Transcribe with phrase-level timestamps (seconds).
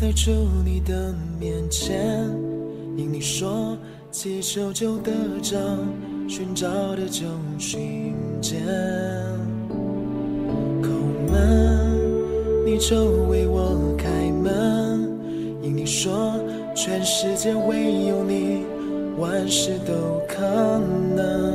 [0.00, 0.30] 在主
[0.64, 2.26] 你的面前，
[2.96, 3.76] 因你说
[4.10, 5.12] 祈求就得
[5.42, 5.58] 着，
[6.26, 6.66] 寻找
[6.96, 7.26] 的就
[7.58, 8.62] 寻见。
[10.80, 10.88] 叩
[11.30, 15.06] 门，你就为我开门，
[15.60, 16.32] 因你说
[16.74, 18.64] 全世界唯有你，
[19.18, 19.92] 万事都
[20.26, 20.40] 可
[21.14, 21.52] 能。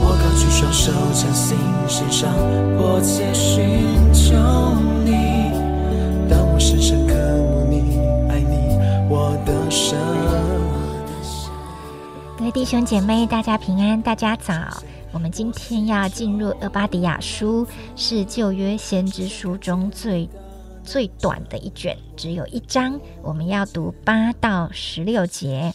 [0.00, 1.54] 我高举双手，将心
[1.86, 2.32] 献上，
[2.78, 3.60] 迫切寻
[4.14, 4.34] 求
[12.58, 14.52] 弟兄姐妹，大家平安，大家早。
[15.12, 20.28] 我们今天要进入厄巴迪亚书，是旧约先知书中最
[20.82, 23.00] 最短的一卷，只有一章。
[23.22, 25.72] 我们要读八到十六节。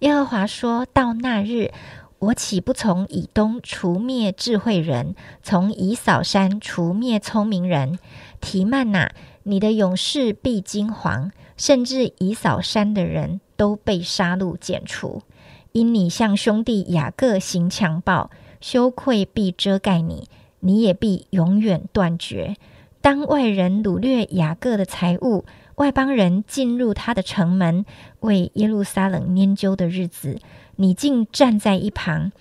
[0.00, 1.70] 耶和华说到那日。
[2.18, 7.98] 我岂不从以东除灭智慧人，从以扫山除灭聪明人？
[8.40, 9.10] 提曼呐，
[9.44, 15.22] 你的勇士必惊惶，甚至以扫山的人都被杀戮剪除，
[15.72, 18.30] 因你向兄弟雅各行强暴，
[18.60, 20.28] 羞愧必遮盖你，
[20.60, 22.56] 你也必永远断绝。
[23.00, 25.44] 当外人掳掠雅各的财物，
[25.76, 27.84] 外邦人进入他的城门，
[28.20, 30.38] 为耶路撒冷研究的日子。
[30.76, 32.32] 你竟站在一旁，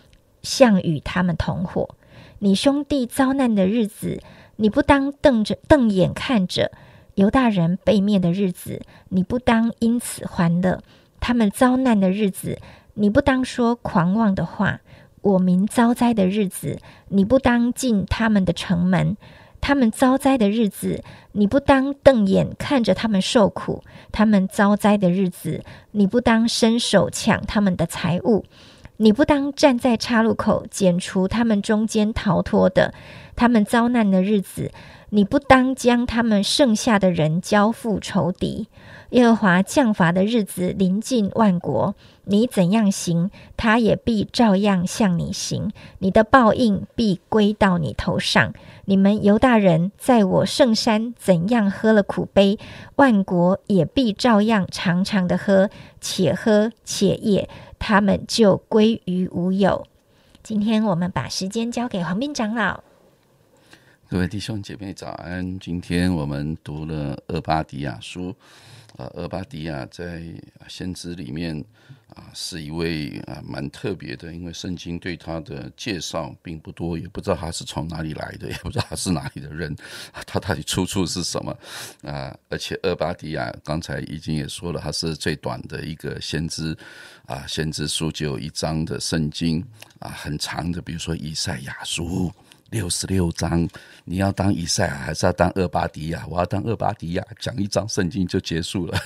[0.42, 1.95] 像与他们同伙。
[2.39, 4.22] 你兄弟遭难的日子，
[4.55, 6.72] 你不当瞪着瞪眼看着；
[7.16, 10.81] 犹大人被灭的日子，你不当因此欢乐。
[11.20, 12.59] 他们遭难的日子，
[12.95, 14.80] 你不当说狂妄的话；
[15.22, 19.16] 我民遭灾的日子，你不当进他们的城门。
[19.61, 28.44] 他们遭灾的日子，你不当瞪眼看着他们受苦；他们遭灾的日子，你不当伸手抢他们的财物；
[28.98, 32.92] 你不当站在岔路口剪除他们中间逃脱的；
[33.38, 34.70] 他们遭难的日子，
[35.16, 38.67] 你不当将他们剩下的人交付仇敌。
[39.11, 41.93] 耶和华降罚的日子临近万国，
[42.23, 45.71] 你怎样行，他也必照样向你行。
[45.99, 48.55] 你的报应必归到你头上。
[48.86, 52.58] 你们犹大人在我圣山怎样喝了苦杯，
[52.95, 55.70] 万国也必照样长长的喝，
[56.02, 59.86] 且喝且咽，他们就归于无有。
[60.42, 62.83] 今天我们把时间交给黄斌长老。
[64.14, 65.60] 各位弟兄姐妹早安！
[65.60, 68.30] 今天我们读了厄巴迪亚书。
[68.96, 70.22] 啊，厄巴迪亚在
[70.68, 71.60] 先知里面
[72.10, 79.76] 啊，是一位啊蛮特别的，因为圣经对他的介绍并不多，也不知道他是从哪里来的， 也不知道他是哪里的人，
[80.28, 81.58] 他到底出处是什么
[82.08, 82.38] 啊？
[82.50, 86.78] 而且厄巴迪亚刚才已经也说了，他是最短的一个先知
[87.26, 89.66] 啊，先知书就有一章的圣经
[89.98, 92.32] 啊，很长的，比如说以赛亚书。
[92.73, 93.70] 六十六章，
[94.04, 96.26] 你要当以赛亚还是要当厄巴迪亚？
[96.28, 99.00] 我要当厄巴迪亚，讲一章圣经就结束了。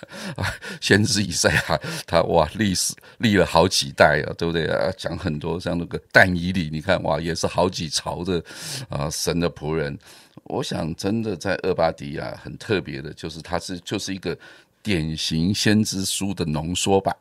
[0.80, 4.90] 先知以赛亚，他哇，历史立了好几代啊，对不对啊？
[4.96, 8.42] 讲很多像那个但以理，你看哇，也是好几朝的
[8.88, 9.96] 啊，神的仆人。
[10.44, 14.34] 我想真的在厄巴迪亚很特别的，就是他是就是一个
[14.82, 17.14] 典型先知书的浓缩版。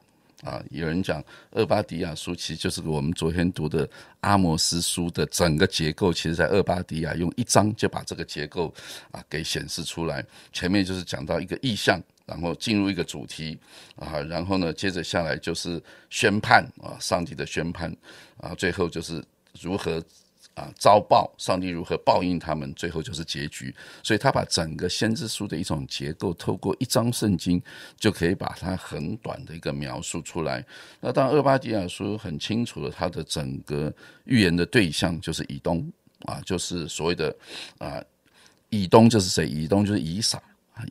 [0.44, 3.90] 啊，有人讲厄巴迪亚书其实就是我们昨天读的
[4.20, 8.74] 阿摩斯书的整个结构，其实在厄巴迪亚用一章就把这个结构
[9.12, 10.26] 啊给显示出来。
[10.52, 13.58] 前面就是讲到一个意象，然后进入一个主题
[13.96, 17.96] 啊，然后呢接着下来就是宣判啊，上帝的宣判
[18.38, 19.24] 啊，最后就是
[19.62, 20.04] 如何。
[20.56, 20.72] 啊！
[20.78, 22.72] 遭报，上帝如何报应他们？
[22.76, 23.74] 最后就是结局。
[24.04, 27.62] 所以他把整个先知书的一种结构，透过一章圣经，
[27.98, 30.64] 就可以把它很短的一个描述出来。
[31.00, 33.92] 那当厄巴迪亚书很清楚了，他的整个
[34.26, 35.92] 预言的对象就是以东
[36.26, 37.36] 啊，就是所谓的
[37.80, 38.04] 啊，
[38.70, 39.48] 以东就是谁？
[39.48, 40.42] 以东就是以扫，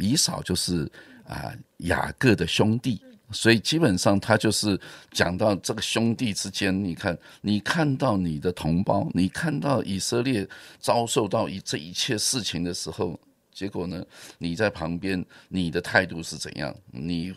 [0.01, 0.91] 以扫就是
[1.25, 3.01] 啊雅各的兄弟。
[3.33, 4.79] 所以基本上，他就是
[5.11, 6.73] 讲到这个兄弟之间。
[6.85, 10.47] 你看，你看到你的同胞，你看到以色列
[10.79, 13.19] 遭受到一这一切事情的时候，
[13.53, 14.05] 结果呢，
[14.39, 16.75] 你在旁边，你的态度是怎样？
[16.91, 17.35] 你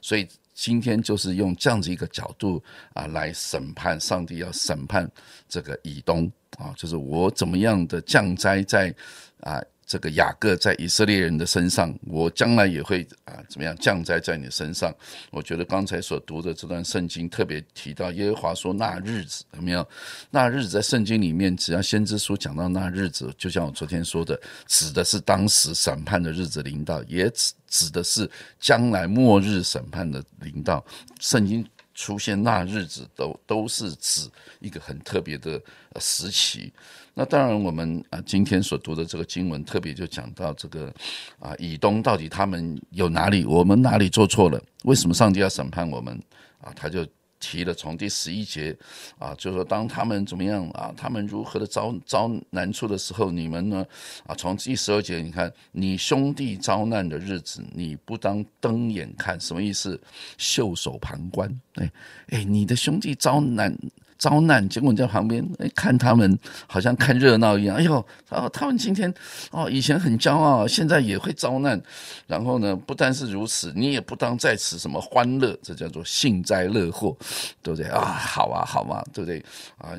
[0.00, 2.62] 所以今天就是用这样子一个角度
[2.94, 5.10] 啊，来审判上帝要审判
[5.48, 8.94] 这个以东啊，就是我怎么样的降灾在
[9.40, 9.62] 啊。
[9.88, 14.94] 这个雅各在以色列人的身上，我将来也会啊怎么样降灾在你身上？
[15.30, 19.88] 我觉得刚才所读的这段圣经特别提到耶和华说那日子有没有？
[20.30, 28.30] 那日子在圣经里面，只要先知书讲到那日子，就像我昨天说的，指的是当时审判的日子临到，也指指的是
[28.60, 30.84] 将来末日审判的临到。
[31.18, 31.66] 圣经。
[31.98, 34.30] 出现那日子都都是指
[34.60, 35.60] 一个很特别的
[35.98, 36.72] 时期。
[37.12, 40.94] 那当然，我们啊今天所读的这个经文，特别就讲到这个
[41.40, 44.62] 啊以东到底他们有哪里，我们哪里做错了？
[44.84, 46.14] 为什么上帝要审判我们？
[46.60, 47.04] 啊，他就。
[47.40, 48.76] 提了从第十一节
[49.18, 53.86] 啊，就是说当他们怎么样啊，他们如何的遭遭难处的时候，你们呢
[54.26, 54.34] 啊？
[54.34, 60.00] 从第十二节，你看你兄弟遭难的日子，你不当瞪眼看，什么意思？
[60.36, 61.48] 袖手旁观。
[61.74, 61.90] 哎
[62.30, 63.76] 哎，你的兄弟遭难。
[64.18, 67.76] 遭难，结果你在旁边看他们，好像看热闹一样。
[67.76, 69.12] 哎呦，哦，他们今天
[69.52, 71.80] 哦，以前很骄傲，现在也会遭难。
[72.26, 77.16] 然后呢，不但是如此，你也不当在此什么欢乐，这叫做幸灾乐祸，
[77.62, 78.00] 对不对啊？
[78.00, 79.42] 好啊，好啊，对不对
[79.78, 79.90] 啊？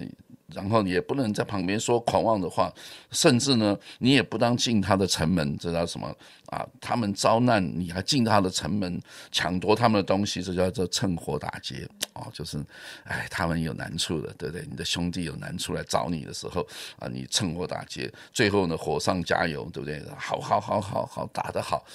[0.53, 2.73] 然后也不能在旁边说狂妄的话，
[3.11, 6.07] 甚至呢，你也不当进他的城门，这叫什么
[6.47, 6.65] 啊？
[6.81, 9.01] 他们遭难，你还进他的城门，
[9.31, 12.27] 抢夺他们的东西，这叫做趁火打劫哦。
[12.33, 12.63] 就是，
[13.03, 14.65] 哎，他们有难处的，对不对？
[14.69, 16.65] 你的兄弟有难处来找你的时候
[16.97, 20.03] 啊，你趁火打劫，最后呢，火上加油，对不对？
[20.17, 21.85] 好好好好好，打得好。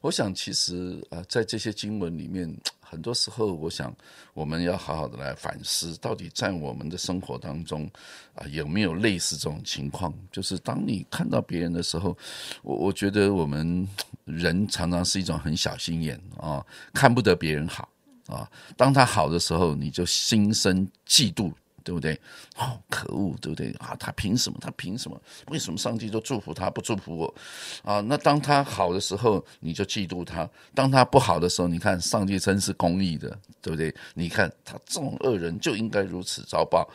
[0.00, 2.54] 我想，其实啊，在这些经文里面。
[2.90, 3.94] 很多时候，我想
[4.34, 7.88] 我们要好好的来反思，到底在我们的生活当中
[8.34, 10.12] 啊，有没有类似这种情况？
[10.32, 12.18] 就是当你看到别人的时候，
[12.62, 13.86] 我我觉得我们
[14.24, 17.88] 人常常是一种很小心眼啊，看不得别人好
[18.26, 18.50] 啊。
[18.76, 21.52] 当他好的时候，你就心生嫉妒。
[21.84, 22.18] 对不对？
[22.56, 23.96] 哦，可恶，对不对啊？
[23.98, 24.58] 他凭什么？
[24.60, 25.20] 他凭什么？
[25.48, 27.34] 为什么上帝都祝福他，不祝福我？
[27.82, 33.94] 啊，那当他好的时候，你就嫉妒他；当他不好的时候，你看上帝真是公义的，对不对？
[34.14, 36.88] 你看他这种恶人就应该如此遭报。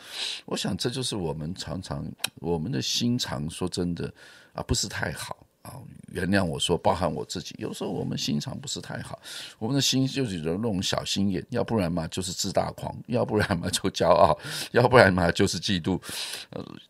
[0.44, 2.04] 我想这就是我们常常
[2.40, 4.12] 我们的心肠，说真的
[4.52, 5.45] 啊，不是太好。
[5.66, 5.74] 啊，
[6.12, 9.18] 原谅我说，包含我自己，有时候我们心肠不是太好，
[9.58, 14.38] 我们的心就是有那种小心眼，要不然嘛就是自大狂，要不然嘛就骄傲，
[14.70, 16.00] 要不然嘛就是嫉妒，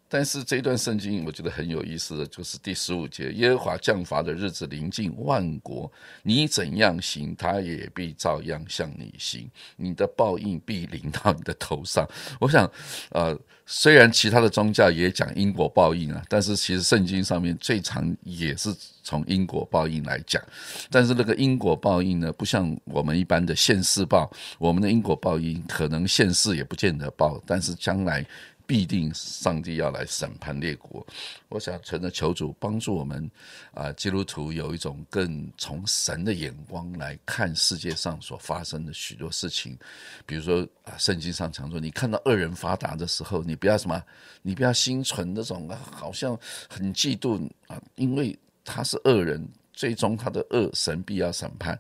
[0.09, 5.91] 但是这段圣经我觉得很有意思的就是第十五节，耶和华降罚的日子临近万国，
[6.23, 12.07] 你怎样行，他也必照样向你行，你的报应必临到你的头上。
[12.39, 12.71] 我想，
[13.11, 20.41] 呃，虽然其他的宗教也讲因果报应啊，但是其实圣经上面最常也是从因果报应来讲。
[20.89, 28.25] 但是那个因果报应呢，不像我们一般的现世报，我们的因果报应可能现世也不见得报，但是将来。
[28.67, 31.07] 必定上帝要来审判列国，
[31.49, 33.31] 我想存着求主帮助我们
[33.73, 39.79] 啊，基督徒有一种更从神的眼光来看世界上所发生的许多事情。
[40.27, 44.03] 比如说啊，圣经上常说，你看到恶人发达的时候，你不要什么，
[44.43, 46.37] 你不要心存那种好像
[46.69, 49.49] 很嫉妒啊，因为他是恶人。
[49.77, 51.79] 最终他的恶神必要审判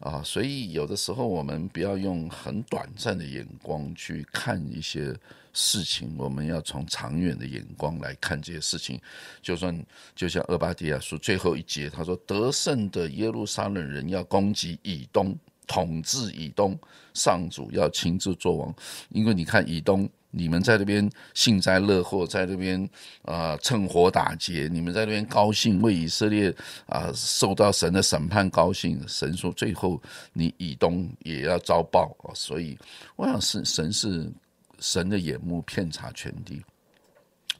[0.00, 5.16] 啊，所以有的时候我们不要用很短暂的眼光去看一些
[5.52, 9.00] 事情，我们要从长远的眼光来看这些事情。
[9.40, 15.34] 就算就像厄巴迪亚书最后一节，他说得胜的耶路撒冷人要攻击以东，
[15.68, 16.76] 统治以东，
[17.14, 18.74] 上主要亲自作王，
[19.10, 20.10] 因为你看以东。
[20.30, 22.88] 你们在那边幸灾乐祸，在那边
[23.22, 26.54] 啊趁火打劫，你们在那边高兴为以色列
[26.86, 29.02] 啊受到神的审判高兴。
[29.08, 30.00] 神说最后
[30.32, 32.78] 你以东也要遭报啊，所以
[33.16, 34.30] 我想是神是
[34.78, 36.62] 神的眼目遍察全地。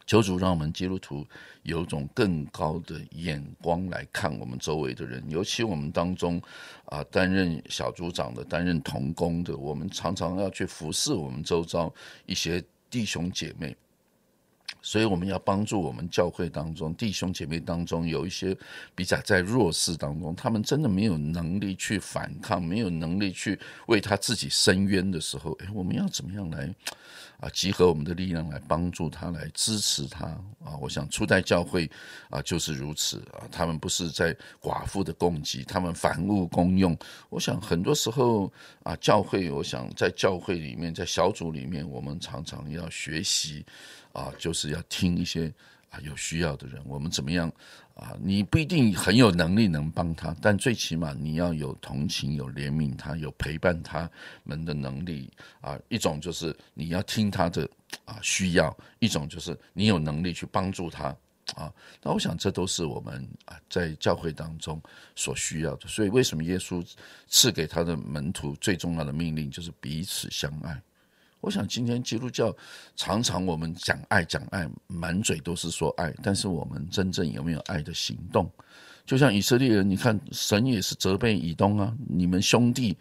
[0.07, 1.27] 求主让我们基督徒
[1.65, 6.41] 有种更高的眼光来看我们周围的人，尤其我们当中
[6.85, 11.93] 啊担任小组长的、担任童工的，我们常常要去服侍我们周遭
[12.25, 13.77] 一些弟兄姐妹，
[14.81, 18.57] 所以我们要帮助我们教会当中弟兄姐妹当中有一些
[18.95, 23.59] 比较在弱势当中，他们真的没有能力去反抗，没有能力去
[23.89, 26.73] 为他自己伸冤的时候，哎，我们要怎么样来？
[27.39, 30.25] 啊，集合我们的力量来帮助他，来支持他
[30.65, 30.77] 啊！
[30.81, 31.91] 我想初代教会
[32.31, 36.97] 啊就是如此啊，他们不是在寡妇的供给，他们凡物公用。
[37.29, 38.51] 我想很多时候
[38.83, 43.65] 啊，教会，我想在教会里面，在小组里面，我们常常要学习
[44.13, 45.53] 啊，就是要听一些
[46.05, 47.51] 有需要的人，我们怎么样？
[47.95, 54.11] 啊，你不一定很有能力能帮他，但最起码你要有同情、有怜悯他、有陪伴他
[54.45, 55.79] 们的能力啊。
[55.89, 57.67] 一种就是你要听他的
[58.05, 61.05] 啊需要，一种就是你有能力去帮助他
[61.55, 61.73] 啊。
[62.03, 64.79] 那我想这都是我们啊在教会当中
[65.15, 65.89] 所需要的。
[65.89, 66.87] 所以为什么耶稣
[67.29, 70.79] 赐给他的门徒最重要的命令就是彼此相爱？
[71.47, 72.53] 我想今天基督教
[72.97, 78.51] 常常我们讲爱讲爱，满嘴都是说爱，但是我们真正有没有爱的行动？
[79.05, 82.97] 就像以色列人，你看神也是责备以东啊，你们兄弟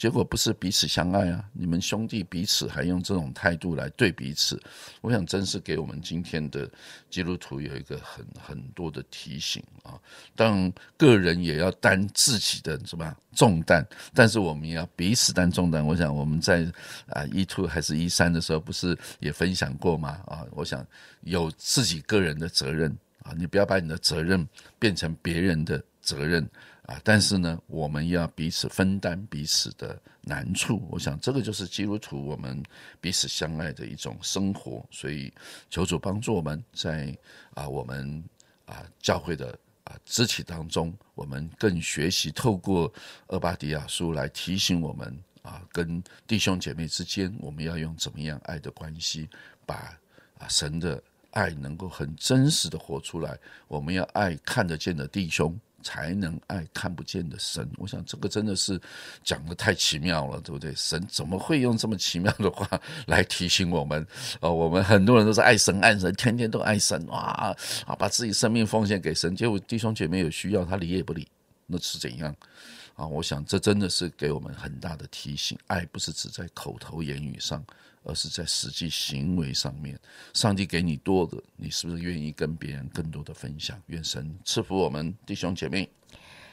[0.00, 1.44] 结果不是彼此相爱啊！
[1.52, 4.58] 你们兄弟彼此还用这种态度来对彼此，
[5.02, 6.66] 我想真是给我们今天的
[7.10, 10.00] 基督徒有一个很很多的提醒啊！
[10.34, 15.86] 当个人也要担自己的什么重担，但是我们也要彼此担重担。
[15.86, 16.64] 我想我们在
[17.08, 20.18] 啊一 two 还是一三的时候，不是也分享过吗？
[20.24, 20.82] 啊，我想
[21.24, 22.90] 有自己个人的责任
[23.22, 26.48] 啊，你不要把你的责任变成别人的责任。
[26.90, 30.84] 啊，但是呢，我们要彼此分担彼此的难处。
[30.90, 32.60] 我想，这个就是基督徒我们
[33.00, 34.84] 彼此相爱的一种生活。
[34.90, 35.32] 所以，
[35.70, 37.16] 求主帮助我们在
[37.54, 38.20] 啊，我们
[38.66, 42.92] 啊教会的啊肢体当中，我们更学习透过
[43.28, 49.28] 厄巴迪亚书来提醒我们啊，跟弟兄姐妹之间，我们要用怎么样爱的关系，
[49.64, 49.96] 把
[50.38, 53.38] 啊神的爱能够很真实的活出来。
[53.68, 55.56] 我们要爱看得见的弟兄。
[55.82, 58.80] 才能爱看不见的神，我想这个真的是
[59.24, 60.74] 讲的太奇妙了，对不对？
[60.74, 62.68] 神怎么会用这么奇妙的话
[63.06, 64.06] 来提醒我们？
[64.40, 67.18] 哦，我们很多人都是爱神爱神，天天都爱神，哇
[67.86, 71.26] 啊，把自己生命奉献给神，结果弟兄姐妹有需要，他理也不理，
[71.66, 72.34] 那是怎样？
[72.96, 77.64] 啊，我想这真的是给我们很大的提醒，爱不是只在口头言语上。
[78.04, 79.98] 而是在实际行为上面，
[80.34, 83.80] 上帝给你多的，你是不是愿意跟别人更多的分享？
[83.86, 85.88] 愿神赐福我们弟兄姐妹。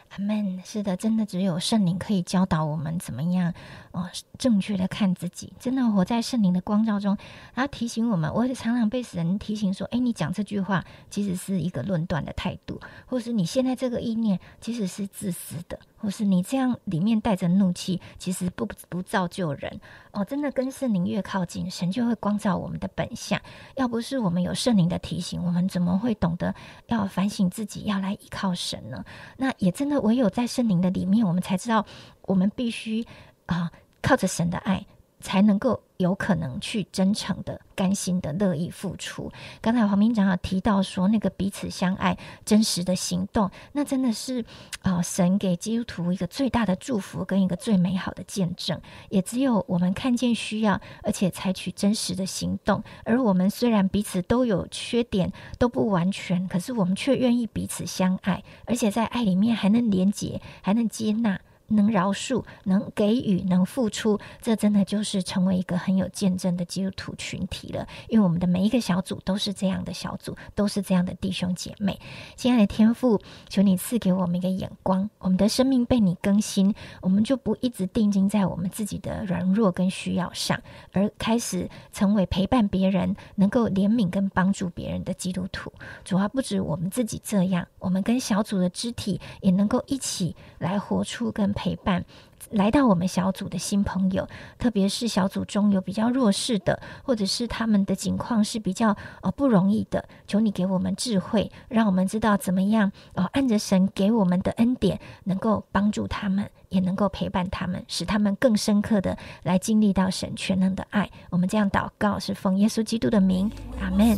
[0.10, 0.62] 阿门。
[0.64, 3.54] 是的，真的只有圣灵可以教导我们怎么样
[3.92, 5.52] 哦，正确的看自己。
[5.60, 7.18] 真的活在圣灵的光照中，
[7.54, 8.34] 然后提醒我们。
[8.34, 19.80] 我也常常被神提醒说：“哎，你讲这句话其实是一个论断的态度，或是你现在这个意念其实是自私的。”或是你这样里面带着怒气，其实不不造就人
[20.12, 20.24] 哦。
[20.24, 23.40] 真的跟圣灵越靠近，神就会光照我们的本相。
[23.76, 26.54] 要不是我们有圣灵的提醒，我们怎么会懂得
[26.88, 29.04] 要反省自己，要来依靠神呢？
[29.38, 31.86] 那也真的唯有在圣灵的里面，我们才知道
[32.24, 33.06] 我们必须
[33.48, 34.86] 啊，靠着神的爱。
[35.20, 39.32] 才能够有可能去真诚的、甘心的、乐意付出。
[39.62, 44.46] 刚才黄明长有提到说，那个彼此相爱、真实的行动，那真的是
[44.82, 48.80] 啊，神给基督徒一个最大的祝福跟一个最美好的见证。
[49.10, 52.84] 也只有我们看见需要，而且采取真实的行动。
[53.04, 61.40] 而我们虽然彼此都有缺点，都不完全，可是我们却愿意彼此相爱，而且在爱里面还能连结，还能接纳。
[61.68, 67.86] 能饶恕，能给予，能付出，这真的就是成为一个很有见证的基督徒群体了。
[68.08, 72.00] 因为我们的每一个小组都是这样的小组，都是这样的弟兄姐妹。
[72.38, 73.20] 亲爱的天父，
[73.50, 80.58] 求你赐给我们一个眼光，我们的生命被你更新，我们就不一直定睛在我们自己的软弱跟需要上，
[80.94, 85.70] 而开始成为陪伴别人、能够怜悯跟帮助别人的基督徒。
[86.06, 91.54] 主要不止我们自己这样，我们跟小组的肢体也能够一起来活出跟。
[91.58, 92.06] 陪伴
[92.52, 94.26] 来到我们小组的新朋友，
[94.60, 111.10] 特别是小组中有比较弱势的，或者是他们的境况是比较呃不容易的，求你给我们智慧，让我们知道怎么样哦，按着神给我们的恩典，能够帮助他们，也能够陪伴他们，使他们更深刻的来经历到神全能的爱。
[111.32, 114.18] 我们这样祷告，是奉耶稣基督的名，阿门。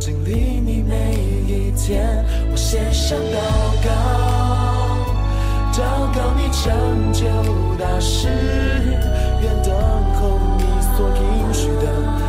[0.00, 1.37] 经历你每，
[2.70, 3.38] 献上祷
[3.82, 3.88] 告，
[5.72, 5.80] 祷
[6.14, 7.24] 告你成就
[7.78, 8.28] 大事，
[9.40, 9.72] 愿等
[10.16, 12.27] 候你所应许的。